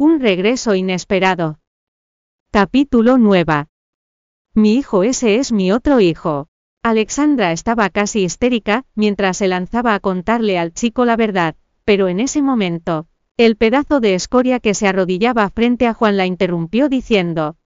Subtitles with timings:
[0.00, 1.58] Un regreso inesperado.
[2.52, 3.66] Capítulo 9.
[4.54, 6.46] Mi hijo ese es mi otro hijo.
[6.84, 12.20] Alexandra estaba casi histérica, mientras se lanzaba a contarle al chico la verdad, pero en
[12.20, 17.56] ese momento, el pedazo de escoria que se arrodillaba frente a Juan la interrumpió diciendo,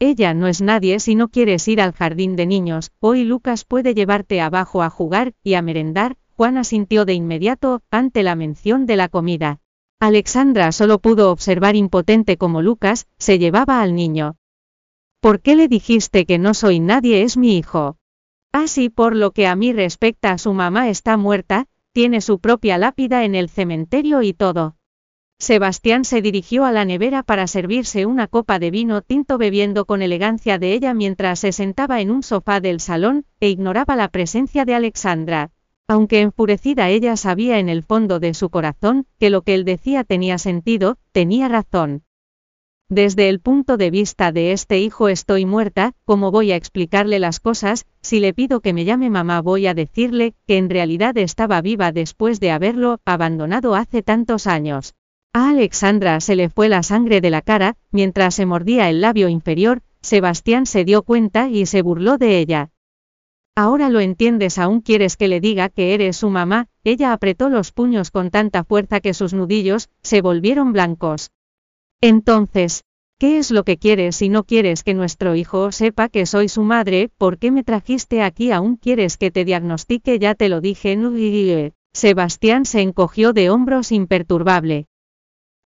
[0.00, 3.94] ella no es nadie si no quieres ir al jardín de niños, hoy Lucas puede
[3.94, 8.96] llevarte abajo a jugar y a merendar, Juan asintió de inmediato, ante la mención de
[8.96, 9.60] la comida.
[10.00, 14.36] Alexandra solo pudo observar impotente como Lucas, se llevaba al niño.
[15.20, 17.96] ¿Por qué le dijiste que no soy nadie es mi hijo?
[18.52, 23.24] Así por lo que a mí respecta su mamá está muerta, tiene su propia lápida
[23.24, 24.76] en el cementerio y todo.
[25.38, 30.02] Sebastián se dirigió a la nevera para servirse una copa de vino tinto bebiendo con
[30.02, 34.64] elegancia de ella mientras se sentaba en un sofá del salón, e ignoraba la presencia
[34.64, 35.50] de Alexandra.
[35.86, 40.04] Aunque enfurecida ella sabía en el fondo de su corazón, que lo que él decía
[40.04, 42.04] tenía sentido, tenía razón.
[42.88, 47.40] Desde el punto de vista de este hijo estoy muerta, ¿cómo voy a explicarle las
[47.40, 47.86] cosas?
[48.02, 51.92] Si le pido que me llame mamá voy a decirle, que en realidad estaba viva
[51.92, 54.94] después de haberlo abandonado hace tantos años.
[55.32, 59.28] A Alexandra se le fue la sangre de la cara, mientras se mordía el labio
[59.28, 62.70] inferior, Sebastián se dio cuenta y se burló de ella.
[63.56, 67.70] Ahora lo entiendes, aún quieres que le diga que eres su mamá, ella apretó los
[67.70, 71.30] puños con tanta fuerza que sus nudillos se volvieron blancos.
[72.00, 72.82] Entonces,
[73.20, 76.62] ¿qué es lo que quieres si no quieres que nuestro hijo sepa que soy su
[76.62, 77.10] madre?
[77.16, 78.50] ¿Por qué me trajiste aquí?
[78.50, 80.18] ¿Aún quieres que te diagnostique?
[80.18, 81.72] Ya te lo dije.
[81.92, 84.86] Sebastián se encogió de hombros imperturbable.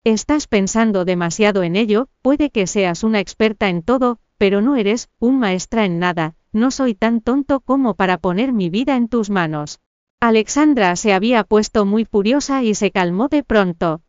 [0.05, 5.11] Estás pensando demasiado en ello, puede que seas una experta en todo, pero no eres
[5.19, 9.31] un maestra en nada, no soy tan tonto como para poner mi vida en tus
[9.31, 9.81] manos.
[10.21, 14.01] Alexandra se había puesto muy furiosa y se calmó de pronto.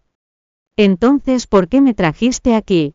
[0.77, 2.93] Entonces, ¿por qué me trajiste aquí?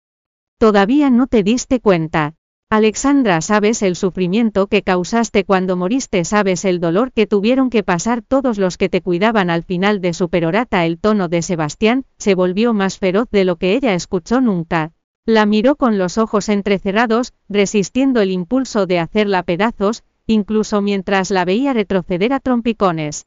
[0.59, 2.35] Todavía no te diste cuenta.
[2.73, 8.23] Alexandra, sabes el sufrimiento que causaste cuando moriste, sabes el dolor que tuvieron que pasar
[8.23, 10.87] todos los que te cuidaban al final de su perorata.
[10.87, 14.93] El tono de Sebastián se volvió más feroz de lo que ella escuchó nunca.
[15.27, 21.45] La miró con los ojos entrecerrados, resistiendo el impulso de hacerla pedazos, incluso mientras la
[21.45, 23.27] veía retroceder a trompicones.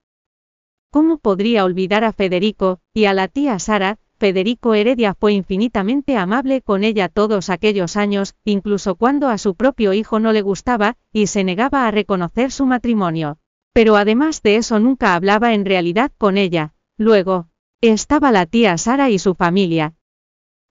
[0.89, 6.61] ¿Cómo podría olvidar a Federico, y a la tía Sara, Federico Heredia fue infinitamente amable
[6.61, 11.27] con ella todos aquellos años, incluso cuando a su propio hijo no le gustaba, y
[11.27, 13.37] se negaba a reconocer su matrimonio.
[13.73, 16.73] Pero además de eso nunca hablaba en realidad con ella.
[16.97, 17.47] Luego,
[17.81, 19.95] estaba la tía Sara y su familia.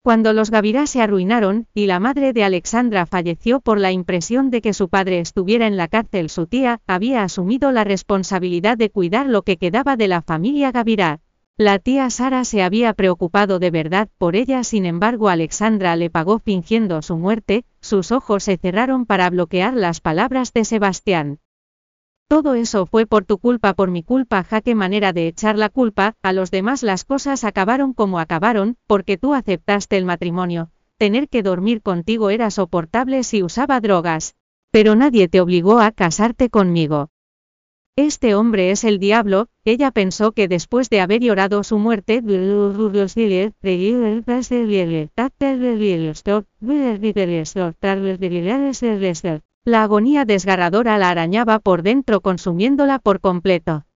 [0.04, 4.60] Cuando los Gavirá se arruinaron, y la madre de Alexandra falleció por la impresión de
[4.60, 9.26] que su padre estuviera en la cárcel, su tía había asumido la responsabilidad de cuidar
[9.26, 11.20] lo que quedaba de la familia Gavirá.
[11.56, 16.38] La tía Sara se había preocupado de verdad por ella, sin embargo Alexandra le pagó
[16.38, 21.38] fingiendo su muerte, sus ojos se cerraron para bloquear las palabras de Sebastián.
[22.34, 26.16] Todo eso fue por tu culpa, por mi culpa, jaque manera de echar la culpa,
[26.20, 30.72] a los demás las cosas acabaron como acabaron, porque tú aceptaste el matrimonio.
[30.98, 34.34] Tener que dormir contigo era soportable si usaba drogas.
[34.72, 37.08] Pero nadie te obligó a casarte conmigo.
[37.94, 42.20] Este hombre es el diablo, ella pensó que después de haber llorado su muerte,
[49.64, 53.86] la agonía desgarradora la arañaba por dentro consumiéndola por completo.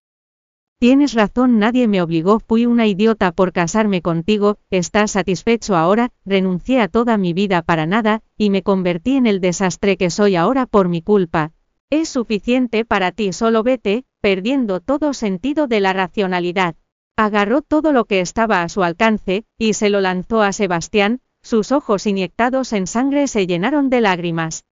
[0.79, 6.81] Tienes razón, nadie me obligó, fui una idiota por casarme contigo, estás satisfecho ahora, renuncié
[6.81, 10.67] a toda mi vida para nada, y me convertí en el desastre que soy ahora
[10.67, 11.53] por mi culpa,
[11.91, 16.77] es suficiente para ti, solo vete, perdiendo todo sentido de la racionalidad.
[17.17, 21.73] Agarró todo lo que estaba a su alcance, y se lo lanzó a Sebastián, sus
[21.73, 24.65] ojos inyectados en sangre se llenaron de lágrimas.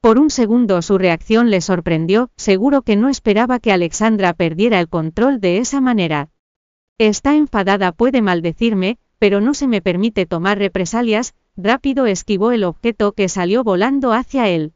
[0.00, 4.88] Por un segundo su reacción le sorprendió, seguro que no esperaba que Alexandra perdiera el
[4.88, 6.30] control de esa manera.
[6.98, 13.10] Está enfadada, puede maldecirme, pero no se me permite tomar represalias, rápido esquivó el objeto
[13.10, 14.72] que salió volando hacia él.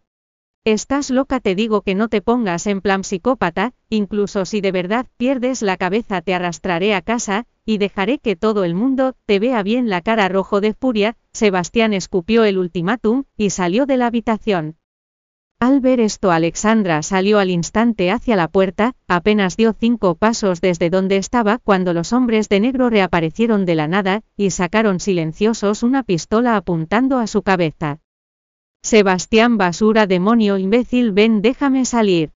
[0.64, 5.06] Estás loca, te digo que no te pongas en plan psicópata, incluso si de verdad
[5.16, 9.62] pierdes la cabeza te arrastraré a casa, y dejaré que todo el mundo te vea
[9.62, 14.76] bien la cara rojo de furia, Sebastián escupió el ultimátum, y salió de la habitación.
[15.62, 20.90] Al ver esto Alexandra salió al instante hacia la puerta, apenas dio cinco pasos desde
[20.90, 26.02] donde estaba cuando los hombres de negro reaparecieron de la nada, y sacaron silenciosos una
[26.02, 28.00] pistola apuntando a su cabeza.
[28.82, 32.32] Sebastián Basura demonio imbécil ven déjame salir.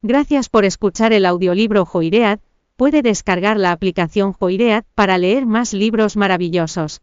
[0.00, 2.40] Gracias por escuchar el audiolibro Joiread,
[2.76, 7.02] puede descargar la aplicación Joiread para leer más libros maravillosos.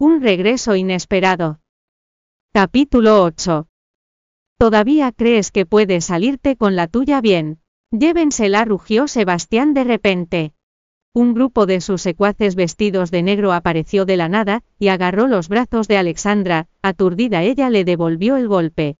[0.00, 1.61] Un regreso inesperado.
[2.54, 3.66] Capítulo 8.
[4.58, 7.60] ¿Todavía crees que puedes salirte con la tuya bien?
[7.90, 10.52] Llévensela, rugió Sebastián de repente.
[11.14, 15.48] Un grupo de sus secuaces vestidos de negro apareció de la nada, y agarró los
[15.48, 18.96] brazos de Alexandra, aturdida ella le devolvió el golpe.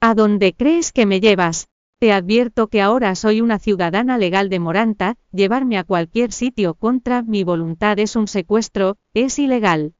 [0.00, 1.68] ¿A dónde crees que me llevas?
[2.00, 7.22] Te advierto que ahora soy una ciudadana legal de Moranta, llevarme a cualquier sitio contra
[7.22, 9.94] mi voluntad es un secuestro, es ilegal.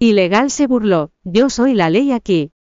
[0.00, 2.52] Ilegal se burló, yo soy la ley aquí.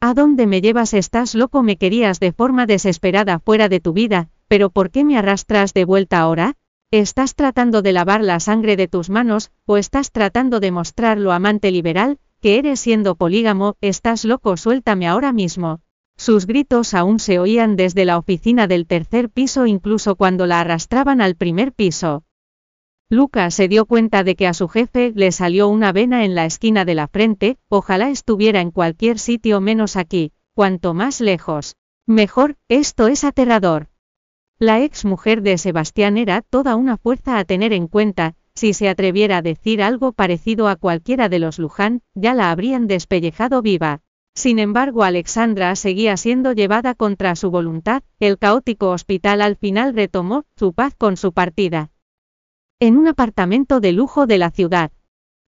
[0.00, 0.94] ¿A dónde me llevas?
[0.94, 5.18] Estás loco, me querías de forma desesperada fuera de tu vida, pero ¿por qué me
[5.18, 6.54] arrastras de vuelta ahora?
[6.90, 11.32] ¿Estás tratando de lavar la sangre de tus manos, o estás tratando de mostrar lo
[11.32, 13.76] amante liberal, que eres siendo polígamo?
[13.82, 15.82] Estás loco, suéltame ahora mismo.
[16.16, 21.20] Sus gritos aún se oían desde la oficina del tercer piso incluso cuando la arrastraban
[21.20, 22.24] al primer piso.
[23.10, 26.44] Lucas se dio cuenta de que a su jefe le salió una vena en la
[26.44, 31.76] esquina de la frente, ojalá estuviera en cualquier sitio menos aquí, cuanto más lejos.
[32.06, 33.88] Mejor, esto es aterrador.
[34.58, 38.90] La ex mujer de Sebastián era toda una fuerza a tener en cuenta, si se
[38.90, 44.02] atreviera a decir algo parecido a cualquiera de los Luján, ya la habrían despellejado viva.
[44.34, 50.44] Sin embargo, Alexandra seguía siendo llevada contra su voluntad, el caótico hospital al final retomó
[50.56, 51.90] su paz con su partida.
[52.80, 54.92] En un apartamento de lujo de la ciudad.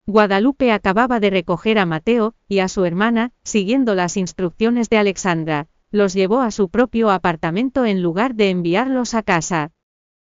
[0.07, 5.67] Guadalupe acababa de recoger a Mateo y a su hermana, siguiendo las instrucciones de Alexandra,
[5.91, 9.69] los llevó a su propio apartamento en lugar de enviarlos a casa.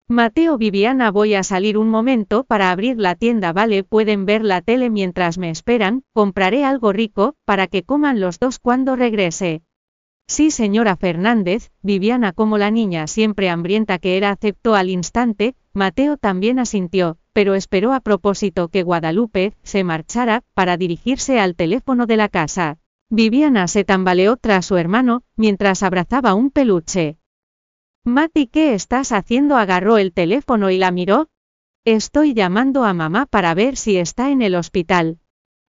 [0.08, 4.62] Mateo Viviana voy a salir un momento para abrir la tienda vale pueden ver la
[4.62, 9.62] tele mientras me esperan, compraré algo rico, para que coman los dos cuando regrese.
[10.26, 16.16] Sí señora Fernández, Viviana como la niña siempre hambrienta que era aceptó al instante, Mateo
[16.16, 22.16] también asintió, pero esperó a propósito que Guadalupe se marchara, para dirigirse al teléfono de
[22.16, 22.78] la casa.
[23.10, 27.18] Viviana se tambaleó tras su hermano, mientras abrazaba un peluche.
[28.04, 29.56] Mati, ¿qué estás haciendo?
[29.56, 31.28] Agarró el teléfono y la miró.
[31.84, 35.18] Estoy llamando a mamá para ver si está en el hospital.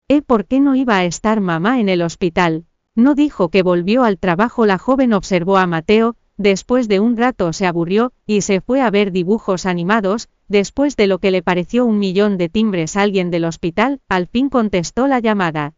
[0.07, 0.21] ¿Eh?
[0.21, 2.65] ¿Por qué no iba a estar mamá en el hospital?
[2.95, 4.65] No dijo que volvió al trabajo.
[4.65, 8.89] La joven observó a Mateo, después de un rato se aburrió, y se fue a
[8.89, 13.45] ver dibujos animados, después de lo que le pareció un millón de timbres alguien del
[13.45, 15.73] hospital, al fin contestó la llamada.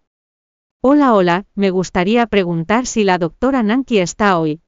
[0.81, 4.61] Hola, hola, me gustaría preguntar si la doctora Nanki está hoy.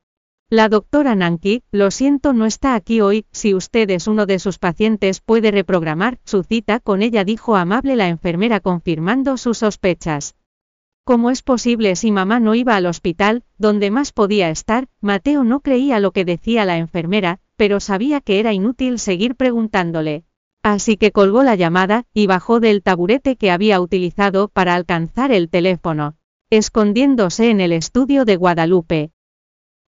[0.50, 4.58] La doctora Nanki, lo siento no está aquí hoy, si usted es uno de sus
[4.58, 10.39] pacientes puede reprogramar su cita con ella dijo amable la enfermera confirmando sus sospechas.
[11.10, 14.90] ¿Cómo es posible si mamá no iba al hospital, donde más podía estar?
[15.02, 20.24] Mateo no creía lo que decía la enfermera, pero sabía que era inútil seguir preguntándole.
[20.62, 25.50] Así que colgó la llamada, y bajó del taburete que había utilizado para alcanzar el
[25.50, 26.14] teléfono,
[26.52, 29.12] escondiéndose en el estudio de Guadalupe.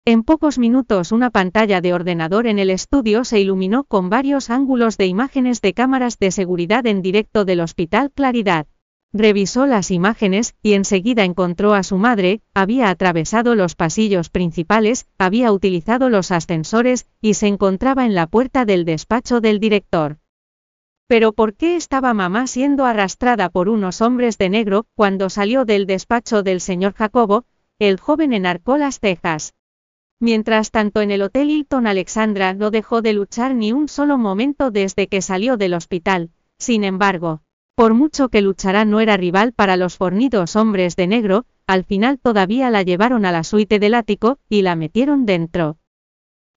[0.05, 4.97] En pocos minutos una pantalla de ordenador en el estudio se iluminó con varios ángulos
[4.97, 8.69] de imágenes de cámaras de seguridad en directo del Hospital Claridad.
[9.15, 15.51] Revisó las imágenes, y enseguida encontró a su madre, había atravesado los pasillos principales, había
[15.51, 20.19] utilizado los ascensores, y se encontraba en la puerta del despacho del director.
[21.07, 25.87] Pero ¿por qué estaba mamá siendo arrastrada por unos hombres de negro, cuando salió del
[25.87, 27.47] despacho del señor Jacobo?
[27.79, 29.55] El joven enarcó las cejas.
[30.21, 34.71] Mientras tanto en el Hotel Hilton Alexandra no dejó de luchar ni un solo momento
[34.71, 37.41] desde que salió del hospital, sin embargo,
[37.79, 42.19] por mucho que luchara no era rival para los fornidos hombres de negro, al final
[42.19, 45.77] todavía la llevaron a la suite del ático, y la metieron dentro.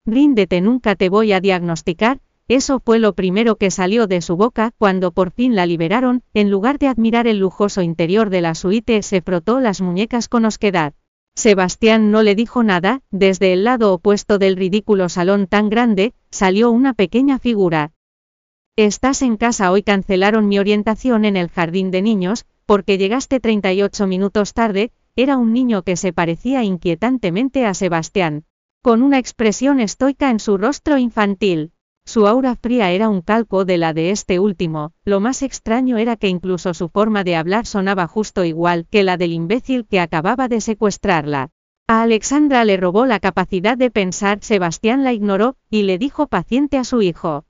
[0.06, 4.72] Ríndete nunca te voy a diagnosticar, eso fue lo primero que salió de su boca
[4.78, 9.02] cuando por fin la liberaron, en lugar de admirar el lujoso interior de la suite
[9.02, 10.94] se frotó las muñecas con osquedad.
[11.36, 16.72] Sebastián no le dijo nada, desde el lado opuesto del ridículo salón tan grande, salió
[16.72, 17.92] una pequeña figura.
[18.82, 24.08] Estás en casa hoy cancelaron mi orientación en el jardín de niños, porque llegaste 38
[24.08, 28.46] minutos tarde, era un niño que se parecía inquietantemente a Sebastián,
[28.82, 31.74] con una expresión estoica en su rostro infantil.
[32.06, 36.16] Su aura fría era un calco de la de este último, lo más extraño era
[36.16, 40.48] que incluso su forma de hablar sonaba justo igual que la del imbécil que acababa
[40.48, 41.50] de secuestrarla.
[41.86, 46.78] A Alexandra le robó la capacidad de pensar, Sebastián la ignoró, y le dijo paciente
[46.78, 47.44] a su hijo.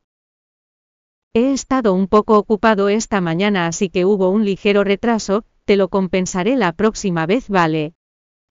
[1.34, 5.90] He estado un poco ocupado esta mañana así que hubo un ligero retraso, te lo
[5.90, 7.94] compensaré la próxima vez, vale.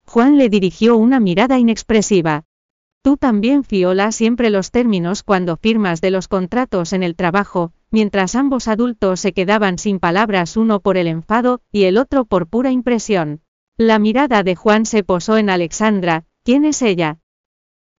[0.07, 2.45] Juan le dirigió una mirada inexpresiva.
[3.03, 8.35] Tú también fiola siempre los términos cuando firmas de los contratos en el trabajo, mientras
[8.35, 12.71] ambos adultos se quedaban sin palabras uno por el enfado y el otro por pura
[12.71, 13.43] impresión.
[13.77, 17.19] La mirada de Juan se posó en Alexandra, ¿quién es ella?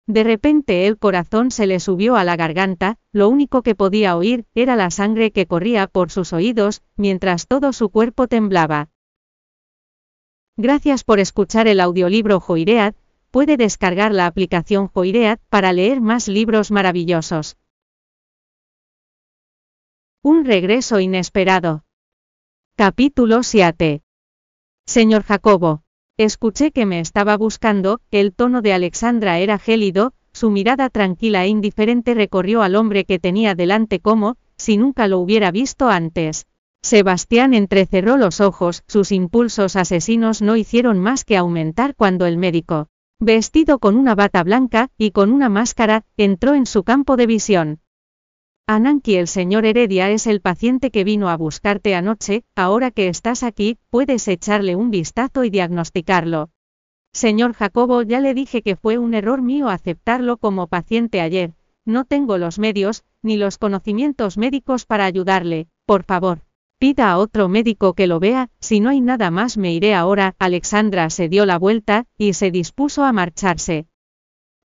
[0.05, 4.45] De repente el corazón se le subió a la garganta, lo único que podía oír
[4.53, 8.89] era la sangre que corría por sus oídos, mientras todo su cuerpo temblaba.
[10.57, 12.95] Gracias por escuchar el audiolibro Joiread,
[13.31, 17.57] puede descargar la aplicación Joiread para leer más libros maravillosos.
[20.21, 21.85] Un regreso inesperado.
[22.75, 24.03] Capítulo 7.
[24.85, 25.82] Señor Jacobo,
[26.17, 31.47] escuché que me estaba buscando, el tono de Alexandra era gélido, su mirada tranquila e
[31.47, 36.45] indiferente recorrió al hombre que tenía delante como, si nunca lo hubiera visto antes.
[36.81, 42.87] Sebastián entrecerró los ojos, sus impulsos asesinos no hicieron más que aumentar cuando el médico,
[43.19, 47.79] vestido con una bata blanca, y con una máscara, entró en su campo de visión.
[48.65, 53.43] Ananki, el señor Heredia es el paciente que vino a buscarte anoche, ahora que estás
[53.43, 56.49] aquí, puedes echarle un vistazo y diagnosticarlo.
[57.11, 62.05] Señor Jacobo, ya le dije que fue un error mío aceptarlo como paciente ayer, no
[62.05, 66.39] tengo los medios, ni los conocimientos médicos para ayudarle, por favor.
[66.79, 70.35] Pida a otro médico que lo vea, si no hay nada más me iré ahora.
[70.39, 73.87] Alexandra se dio la vuelta, y se dispuso a marcharse.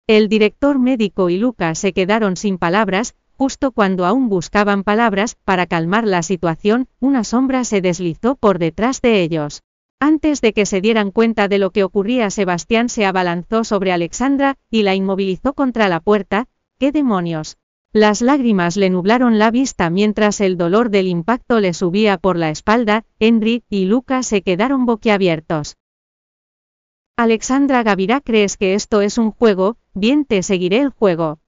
[0.07, 5.67] El director médico y Lucas se quedaron sin palabras, justo cuando aún buscaban palabras, para
[5.67, 9.63] calmar la situación, una sombra se deslizó por detrás de ellos.
[10.01, 14.57] Antes de que se dieran cuenta de lo que ocurría, Sebastián se abalanzó sobre Alexandra,
[14.71, 16.47] y la inmovilizó contra la puerta.
[16.81, 17.59] ¿Qué demonios?
[17.93, 22.51] Las lágrimas le nublaron la vista mientras el dolor del impacto le subía por la
[22.51, 25.77] espalda, Henry y Luca se quedaron boquiabiertos.
[27.17, 29.77] Alexandra Gavirá, ¿crees que esto es un juego?
[29.95, 31.39] Bien, te seguiré el juego.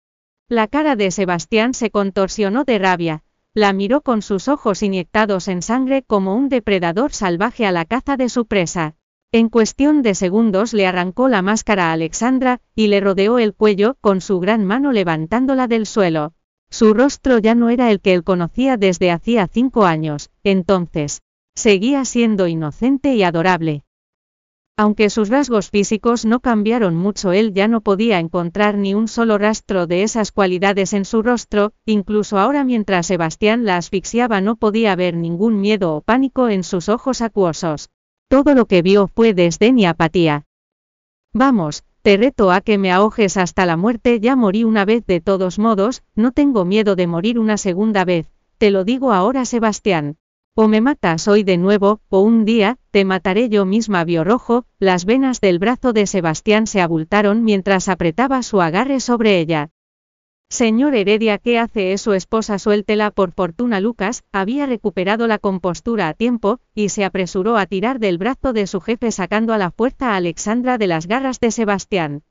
[0.53, 3.23] La cara de Sebastián se contorsionó de rabia,
[3.55, 8.17] la miró con sus ojos inyectados en sangre como un depredador salvaje a la caza
[8.17, 8.97] de su presa.
[9.31, 13.97] En cuestión de segundos le arrancó la máscara a Alexandra, y le rodeó el cuello,
[14.01, 16.33] con su gran mano levantándola del suelo.
[16.69, 21.23] Su rostro ya no era el que él conocía desde hacía cinco años, entonces,
[21.55, 23.85] seguía siendo inocente y adorable.
[24.77, 29.37] Aunque sus rasgos físicos no cambiaron mucho, él ya no podía encontrar ni un solo
[29.37, 34.97] rastro de esas cualidades en su rostro, incluso ahora mientras Sebastián la asfixiaba no podía
[34.97, 37.91] ver ningún miedo o pánico en sus ojos acuosos.
[38.29, 40.47] Todo lo que vio fue desdén y apatía.
[41.33, 45.21] Vamos, te reto a que me ahojes hasta la muerte, ya morí una vez de
[45.21, 50.17] todos modos, no tengo miedo de morir una segunda vez, te lo digo ahora Sebastián.
[50.57, 54.05] O me matas hoy de nuevo, o un día, te mataré yo misma.
[54.05, 59.39] Vio rojo, las venas del brazo de Sebastián se abultaron mientras apretaba su agarre sobre
[59.39, 59.71] ella.
[60.49, 62.59] Señor Heredia, ¿qué hace su esposa?
[62.59, 63.79] Suéltela por fortuna.
[63.79, 68.67] Lucas había recuperado la compostura a tiempo, y se apresuró a tirar del brazo de
[68.67, 72.25] su jefe sacando a la fuerza a Alexandra de las garras de Sebastián.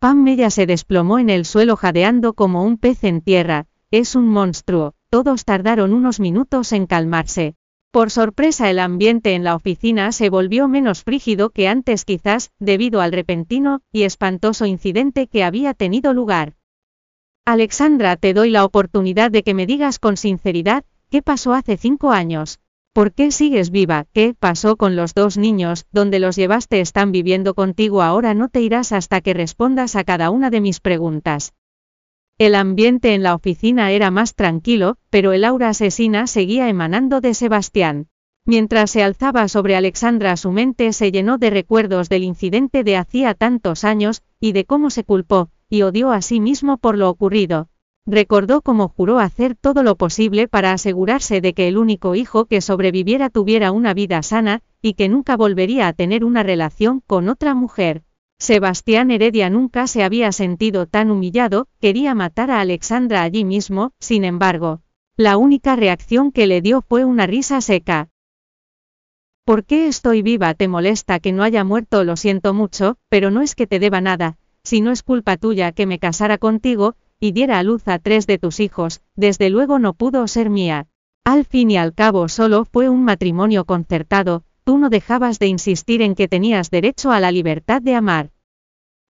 [0.00, 4.28] Pam Mella se desplomó en el suelo jadeando como un pez en tierra, es un
[4.28, 7.54] monstruo, todos tardaron unos minutos en calmarse.
[7.90, 13.00] Por sorpresa el ambiente en la oficina se volvió menos frígido que antes quizás, debido
[13.00, 16.54] al repentino y espantoso incidente que había tenido lugar.
[17.46, 22.10] Alexandra, te doy la oportunidad de que me digas con sinceridad, ¿qué pasó hace cinco
[22.10, 22.60] años?
[22.92, 24.04] ¿Por qué sigues viva?
[24.12, 28.34] ¿Qué pasó con los dos niños, donde los llevaste están viviendo contigo ahora?
[28.34, 31.54] No te irás hasta que respondas a cada una de mis preguntas.
[32.38, 37.34] El ambiente en la oficina era más tranquilo, pero el aura asesina seguía emanando de
[37.34, 38.06] Sebastián.
[38.44, 43.34] Mientras se alzaba sobre Alexandra su mente se llenó de recuerdos del incidente de hacía
[43.34, 47.70] tantos años, y de cómo se culpó, y odió a sí mismo por lo ocurrido.
[48.06, 52.60] Recordó cómo juró hacer todo lo posible para asegurarse de que el único hijo que
[52.60, 57.56] sobreviviera tuviera una vida sana, y que nunca volvería a tener una relación con otra
[57.56, 58.04] mujer.
[58.40, 64.24] Sebastián Heredia nunca se había sentido tan humillado, quería matar a Alexandra allí mismo, sin
[64.24, 64.80] embargo,
[65.16, 68.10] la única reacción que le dio fue una risa seca.
[69.44, 70.54] ¿Por qué estoy viva?
[70.54, 72.04] ¿Te molesta que no haya muerto?
[72.04, 75.72] Lo siento mucho, pero no es que te deba nada, si no es culpa tuya
[75.72, 79.80] que me casara contigo, y diera a luz a tres de tus hijos, desde luego
[79.80, 80.86] no pudo ser mía.
[81.24, 86.02] Al fin y al cabo solo fue un matrimonio concertado, tú no dejabas de insistir
[86.02, 88.32] en que tenías derecho a la libertad de amar.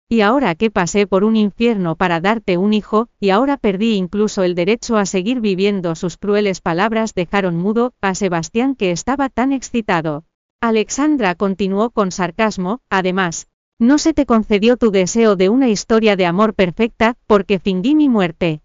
[0.09, 4.45] Y ahora que pasé por un infierno para darte un hijo, y ahora perdí incluso
[4.45, 9.53] el derecho a seguir viviendo sus crueles palabras dejaron mudo a Sebastián que estaba tan
[9.53, 10.23] excitado.
[10.61, 13.49] Alexandra continuó con sarcasmo, además,
[13.81, 18.09] No se te concedió tu deseo de una historia de amor perfecta, porque fingí mi
[18.09, 18.61] muerte.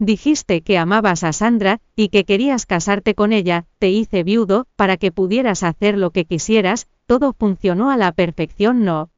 [0.00, 4.96] Dijiste que amabas a Sandra, y que querías casarte con ella, te hice viudo, para
[4.96, 9.10] que pudieras hacer lo que quisieras, todo funcionó a la perfección, ¿no?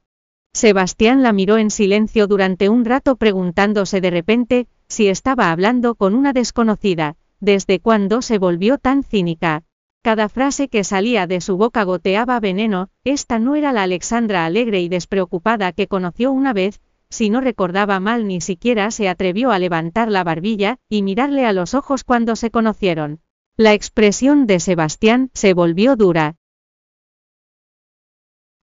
[0.54, 6.14] Sebastián la miró en silencio durante un rato preguntándose de repente, si estaba hablando con
[6.14, 9.64] una desconocida, desde cuándo se volvió tan cínica.
[10.02, 14.80] Cada frase que salía de su boca goteaba veneno, esta no era la Alexandra alegre
[14.80, 16.80] y despreocupada que conoció una vez,
[17.10, 21.52] si no recordaba mal ni siquiera se atrevió a levantar la barbilla, y mirarle a
[21.52, 23.20] los ojos cuando se conocieron.
[23.56, 26.36] La expresión de Sebastián se volvió dura.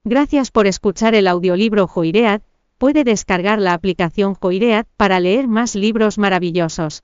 [0.03, 2.41] Gracias por escuchar el audiolibro Joiread,
[2.77, 7.03] puede descargar la aplicación Joiread para leer más libros maravillosos.